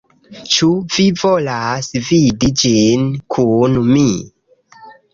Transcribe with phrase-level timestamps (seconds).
[0.53, 3.07] Ĉu vi volas vidi ĝin
[3.37, 4.11] kun mi?